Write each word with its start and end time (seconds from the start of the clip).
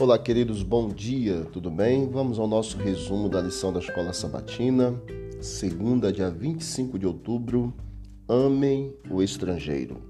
Olá, 0.00 0.18
queridos, 0.18 0.62
bom 0.62 0.88
dia, 0.88 1.44
tudo 1.52 1.70
bem? 1.70 2.08
Vamos 2.08 2.38
ao 2.38 2.48
nosso 2.48 2.78
resumo 2.78 3.28
da 3.28 3.38
lição 3.38 3.70
da 3.70 3.80
Escola 3.80 4.14
Sabatina, 4.14 4.98
segunda, 5.42 6.10
dia 6.10 6.30
25 6.30 6.98
de 6.98 7.06
outubro. 7.06 7.74
Amem 8.26 8.94
o 9.10 9.22
estrangeiro. 9.22 10.00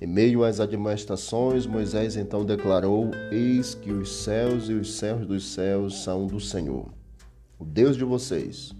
Em 0.00 0.06
meio 0.06 0.42
às 0.42 0.58
admoestações, 0.58 1.66
Moisés 1.66 2.16
então 2.16 2.46
declarou: 2.46 3.10
Eis 3.30 3.74
que 3.74 3.92
os 3.92 4.10
céus 4.10 4.70
e 4.70 4.72
os 4.72 4.94
céus 4.94 5.26
dos 5.26 5.52
céus 5.52 6.02
são 6.02 6.26
do 6.26 6.40
Senhor, 6.40 6.88
o 7.58 7.64
Deus 7.66 7.98
de 7.98 8.04
vocês. 8.04 8.72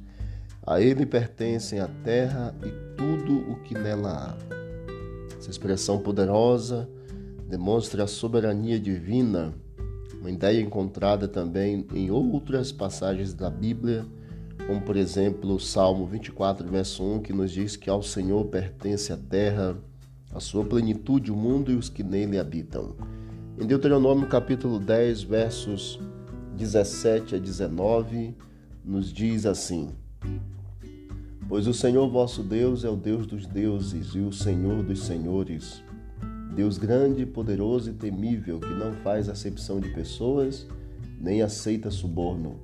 A 0.67 0.81
ele 0.81 1.05
pertencem 1.05 1.81
a 1.81 1.89
terra 2.03 2.57
e 2.65 2.97
tudo 2.97 3.41
o 3.53 3.57
que 3.57 3.75
nela 3.75 4.11
há. 4.11 5.37
Essa 5.37 5.51
expressão 5.51 5.99
poderosa 5.99 6.89
demonstra 7.47 8.05
a 8.05 8.07
soberania 8.07 8.81
divina 8.81 9.53
uma 10.21 10.31
ideia 10.31 10.61
encontrada 10.61 11.27
também 11.27 11.87
em 11.95 12.11
outras 12.11 12.71
passagens 12.71 13.33
da 13.33 13.49
Bíblia, 13.49 14.05
como 14.67 14.83
por 14.83 14.97
exemplo 14.97 15.55
o 15.55 15.59
Salmo 15.59 16.07
24, 16.07 16.69
verso 16.69 17.03
1, 17.03 17.23
que 17.23 17.33
nos 17.33 17.51
diz 17.51 17.75
que 17.75 17.89
ao 17.89 18.03
Senhor 18.03 18.45
pertence 18.47 19.13
a 19.13 19.17
terra, 19.17 19.79
a 20.31 20.39
sua 20.39 20.63
plenitude, 20.65 21.33
o 21.33 21.37
mundo 21.37 21.73
e 21.73 21.75
os 21.75 21.89
que 21.89 22.03
nele 22.03 22.39
habitam. 22.39 22.95
Em 23.59 23.67
Deuteronômio 23.67 24.29
capítulo 24.29 24.79
10, 24.79 25.23
versos 25.23 25.99
17 26.55 27.37
a 27.37 27.39
19, 27.39 28.37
nos 28.85 29.11
diz 29.11 29.47
assim: 29.47 29.89
Pois 31.49 31.67
o 31.67 31.73
Senhor 31.73 32.09
vosso 32.11 32.43
Deus 32.43 32.85
é 32.85 32.91
o 32.91 32.97
Deus 32.97 33.27
dos 33.27 33.47
deuses 33.47 34.15
e 34.15 34.19
o 34.19 34.33
Senhor 34.33 34.83
dos 34.83 35.03
senhores 35.05 35.83
Deus 36.55 36.79
grande, 36.79 37.25
poderoso 37.25 37.91
e 37.91 37.93
temível, 37.95 38.59
que 38.59 38.75
não 38.75 38.93
faz 38.93 39.29
acepção 39.29 39.79
de 39.79 39.89
pessoas, 39.91 40.67
nem 41.21 41.43
aceita 41.43 41.91
suborno, 41.91 42.59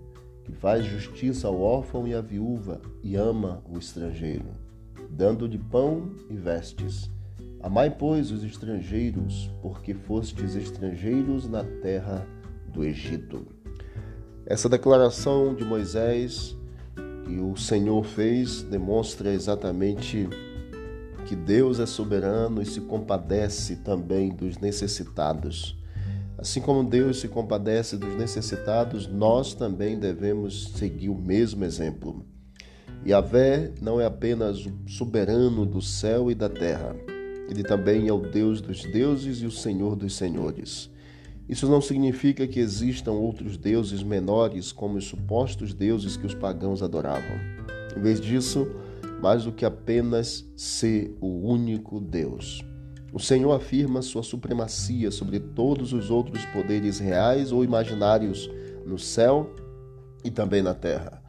que 0.44 0.52
faz 0.52 0.84
justiça 0.84 1.46
ao 1.46 1.60
órfão 1.60 2.06
e 2.06 2.14
à 2.14 2.20
viúva 2.20 2.80
e 3.02 3.14
ama 3.14 3.62
o 3.68 3.78
estrangeiro, 3.78 4.48
dando-lhe 5.08 5.58
pão 5.58 6.10
e 6.28 6.34
vestes. 6.34 7.10
Amai, 7.60 7.90
pois, 7.90 8.30
os 8.30 8.44
estrangeiros, 8.44 9.50
porque 9.62 9.94
fostes 9.94 10.56
estrangeiros 10.56 11.48
na 11.48 11.64
terra 11.64 12.26
do 12.72 12.84
Egito. 12.84 13.46
Essa 14.44 14.68
declaração 14.68 15.54
de 15.54 15.64
Moisés 15.64 16.56
que 17.24 17.40
o 17.40 17.56
Senhor 17.56 18.04
fez 18.04 18.62
demonstra 18.62 19.32
exatamente 19.32 20.28
que 21.26 21.34
Deus 21.34 21.80
é 21.80 21.86
soberano 21.86 22.62
e 22.62 22.66
se 22.66 22.80
compadece 22.80 23.76
também 23.76 24.30
dos 24.30 24.58
necessitados. 24.58 25.76
Assim 26.38 26.60
como 26.60 26.88
Deus 26.88 27.20
se 27.20 27.28
compadece 27.28 27.96
dos 27.96 28.14
necessitados, 28.16 29.08
nós 29.08 29.54
também 29.54 29.98
devemos 29.98 30.72
seguir 30.76 31.08
o 31.08 31.14
mesmo 31.16 31.64
exemplo. 31.64 32.24
Yahvé 33.04 33.72
não 33.80 34.00
é 34.00 34.04
apenas 34.04 34.64
o 34.66 34.72
soberano 34.86 35.66
do 35.66 35.80
céu 35.82 36.30
e 36.30 36.34
da 36.34 36.48
terra, 36.48 36.94
ele 37.48 37.62
também 37.62 38.08
é 38.08 38.12
o 38.12 38.18
Deus 38.18 38.60
dos 38.60 38.84
deuses 38.84 39.38
e 39.38 39.46
o 39.46 39.50
Senhor 39.50 39.94
dos 39.94 40.14
senhores. 40.14 40.90
Isso 41.48 41.68
não 41.68 41.80
significa 41.80 42.46
que 42.46 42.58
existam 42.58 43.12
outros 43.12 43.56
deuses 43.56 44.02
menores 44.02 44.72
como 44.72 44.98
os 44.98 45.04
supostos 45.04 45.72
deuses 45.72 46.16
que 46.16 46.26
os 46.26 46.34
pagãos 46.34 46.82
adoravam. 46.82 47.38
Em 47.96 48.00
vez 48.00 48.20
disso, 48.20 48.66
mais 49.20 49.44
do 49.44 49.52
que 49.52 49.64
apenas 49.64 50.44
ser 50.56 51.16
o 51.20 51.26
único 51.26 52.00
Deus. 52.00 52.64
O 53.12 53.18
Senhor 53.18 53.52
afirma 53.52 54.02
sua 54.02 54.22
supremacia 54.22 55.10
sobre 55.10 55.40
todos 55.40 55.92
os 55.92 56.10
outros 56.10 56.44
poderes 56.46 56.98
reais 56.98 57.50
ou 57.50 57.64
imaginários 57.64 58.50
no 58.84 58.98
céu 58.98 59.54
e 60.22 60.30
também 60.30 60.62
na 60.62 60.74
terra. 60.74 61.22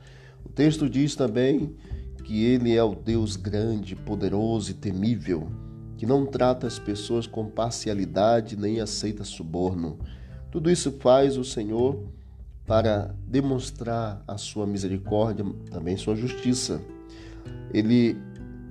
O 0.46 0.50
texto 0.50 0.90
diz 0.90 1.16
também 1.16 1.76
que 2.24 2.44
ele 2.44 2.76
é 2.76 2.84
o 2.84 2.94
Deus 2.94 3.38
grande, 3.38 3.96
poderoso 3.96 4.72
e 4.72 4.74
temível, 4.74 5.48
que 5.96 6.06
não 6.06 6.26
trata 6.26 6.68
as 6.68 6.78
pessoas 6.78 7.26
com 7.26 7.46
parcialidade 7.46 8.58
nem 8.58 8.82
aceita 8.82 9.24
suborno. 9.24 9.98
Tudo 10.52 10.70
isso 10.70 10.92
faz 11.00 11.38
o 11.38 11.44
Senhor 11.46 12.04
para 12.66 13.16
demonstrar 13.26 14.22
a 14.28 14.38
sua 14.38 14.68
misericórdia, 14.68 15.46
também 15.72 15.96
sua 15.96 16.16
justiça. 16.16 16.82
Ele 17.74 18.18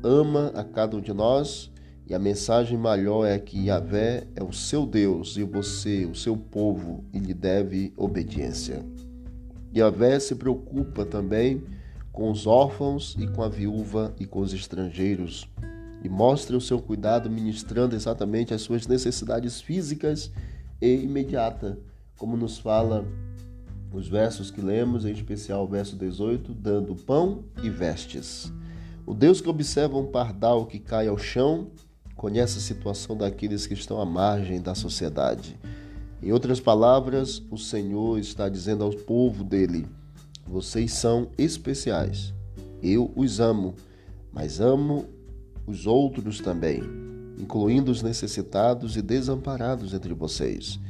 ama 0.03 0.53
a 0.55 0.65
cada 0.65 0.97
um 0.97 1.01
de 1.01 1.13
nós 1.13 1.71
e 2.07 2.15
a 2.15 2.19
mensagem 2.19 2.79
maior 2.79 3.25
é 3.25 3.39
que 3.39 3.67
Yahvé 3.67 4.27
é 4.35 4.43
o 4.43 4.53
seu 4.53 4.87
Deus 4.87 5.37
e 5.37 5.43
você, 5.43 6.05
o 6.05 6.15
seu 6.15 6.37
povo, 6.37 7.05
e 7.13 7.19
lhe 7.19 7.35
deve 7.35 7.93
obediência. 7.97 8.85
Yahvé 9.75 10.19
se 10.21 10.35
preocupa 10.35 11.05
também 11.05 11.65
com 12.13 12.31
os 12.31 12.47
órfãos 12.47 13.17
e 13.19 13.27
com 13.27 13.43
a 13.43 13.49
viúva 13.49 14.15
e 14.19 14.25
com 14.25 14.41
os 14.41 14.55
estrangeiros 14.55 15.49
e 16.07 16.09
mostra 16.09 16.57
o 16.57 16.61
seu 16.61 16.81
cuidado 16.81 17.29
ministrando 17.29 17.97
exatamente 17.97 18.55
as 18.55 18.63
suas 18.63 18.87
necessidades 18.87 19.61
físicas 19.61 20.31
e 20.81 21.03
imediata, 21.03 21.79
como 22.17 22.37
nos 22.37 22.59
fala 22.59 23.05
os 23.93 24.09
versos 24.09 24.51
que 24.51 24.61
lemos, 24.61 25.05
em 25.05 25.11
especial 25.11 25.65
o 25.65 25.69
verso 25.69 25.97
18, 25.97 26.55
dando 26.55 26.95
pão 26.95 27.45
e 27.61 27.69
vestes. 27.69 28.53
O 29.07 29.15
Deus 29.15 29.41
que 29.41 29.49
observa 29.49 29.97
um 29.97 30.07
pardal 30.07 30.67
que 30.67 30.81
cai 30.81 31.07
ao 31.07 31.17
chão 31.17 31.69
conhece 32.17 32.59
a 32.59 32.61
situação 32.61 33.17
daqueles 33.17 33.65
que 33.65 33.75
estão 33.75 34.01
à 34.01 34.05
margem 34.05 34.61
da 34.61 34.75
sociedade. 34.75 35.57
Em 36.21 36.33
outras 36.33 36.59
palavras, 36.59 37.41
o 37.49 37.57
Senhor 37.57 38.19
está 38.19 38.49
dizendo 38.49 38.83
ao 38.83 38.91
povo 38.91 39.45
dele: 39.45 39.87
vocês 40.45 40.93
são 40.93 41.29
especiais. 41.39 42.35
Eu 42.83 43.13
os 43.15 43.39
amo, 43.39 43.77
mas 44.33 44.61
amo 44.61 45.05
os 45.69 45.87
outros 45.87 46.41
também, 46.41 46.83
incluindo 47.39 47.93
os 47.93 48.03
necessitados 48.03 48.97
e 48.97 49.03
desamparados 49.03 49.95
entre 49.95 50.15
vocês. 50.15 50.81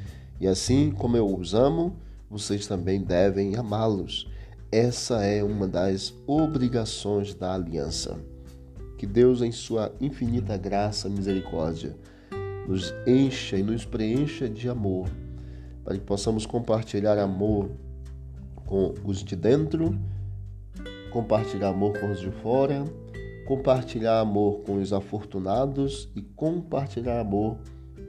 E 0.40 0.46
assim 0.46 0.90
como 0.90 1.18
eu 1.18 1.36
os 1.36 1.52
amo, 1.52 1.94
vocês 2.30 2.66
também 2.66 3.02
devem 3.02 3.56
amá-los 3.56 4.26
essa 4.70 5.22
é 5.24 5.42
uma 5.42 5.66
das 5.66 6.14
obrigações 6.26 7.34
da 7.34 7.54
aliança. 7.54 8.18
Que 8.98 9.06
Deus, 9.06 9.42
em 9.42 9.52
sua 9.52 9.92
infinita 10.00 10.56
graça 10.56 11.08
e 11.08 11.10
misericórdia, 11.10 11.96
nos 12.66 12.92
encha 13.06 13.56
e 13.56 13.62
nos 13.62 13.84
preencha 13.84 14.48
de 14.48 14.68
amor, 14.68 15.08
para 15.84 15.94
que 15.94 16.04
possamos 16.04 16.46
compartilhar 16.46 17.18
amor 17.18 17.70
com 18.64 18.92
os 19.04 19.22
de 19.22 19.36
dentro, 19.36 19.96
compartilhar 21.12 21.68
amor 21.68 21.98
com 21.98 22.10
os 22.10 22.20
de 22.20 22.30
fora, 22.30 22.84
compartilhar 23.46 24.18
amor 24.18 24.62
com 24.62 24.80
os 24.80 24.92
afortunados 24.92 26.10
e 26.16 26.22
compartilhar 26.22 27.20
amor 27.20 27.58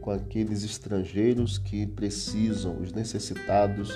com 0.01 0.09
aqueles 0.09 0.63
estrangeiros 0.63 1.59
que 1.59 1.85
precisam, 1.85 2.81
os 2.81 2.91
necessitados 2.91 3.91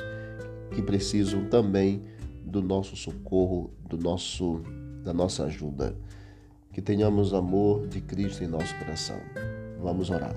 que 0.76 0.82
precisam 0.82 1.46
também 1.46 2.04
do 2.52 2.62
nosso 2.62 2.96
socorro, 2.96 3.72
do 3.88 3.98
nosso 3.98 4.62
da 5.04 5.14
nossa 5.14 5.46
ajuda. 5.46 5.96
Que 6.72 6.82
tenhamos 6.82 7.34
amor 7.34 7.88
de 7.88 8.00
Cristo 8.02 8.44
em 8.44 8.48
nosso 8.48 8.78
coração. 8.78 9.18
Vamos 9.82 10.10
orar. 10.10 10.36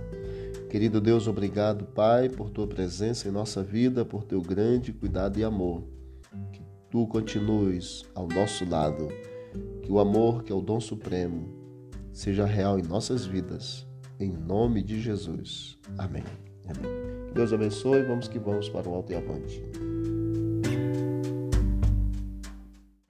Querido 0.71 1.01
Deus, 1.01 1.29
obrigado, 1.29 1.85
Pai, 1.85 2.29
por 2.29 2.51
tua 2.51 2.67
presença 2.67 3.29
em 3.29 3.31
nossa 3.31 3.63
vida, 3.63 4.05
por 4.05 4.25
teu 4.25 4.41
grande 4.41 4.93
cuidado 4.93 5.39
e 5.39 5.45
amor. 5.45 5.85
Que 6.53 6.63
tu 6.91 7.07
continues 7.07 8.05
ao 8.15 8.27
nosso 8.27 8.69
lado. 8.69 9.09
Que 9.83 9.93
o 9.93 10.01
amor, 10.01 10.43
que 10.43 10.51
é 10.51 10.55
o 10.55 10.61
dom 10.61 10.81
supremo, 10.81 11.49
seja 12.13 12.45
real 12.45 12.79
em 12.79 12.83
nossas 12.83 13.25
vidas. 13.25 13.87
Em 14.19 14.33
nome 14.33 14.83
de 14.83 15.01
Jesus. 15.01 15.79
Amém. 15.99 16.25
Amém. 16.67 16.91
Deus 17.33 17.53
abençoe. 17.53 18.03
Vamos 18.03 18.27
que 18.27 18.39
vamos 18.39 18.69
para 18.69 18.89
o 18.89 18.95
alto 18.95 19.13
e 19.13 19.17
avante. 19.17 19.63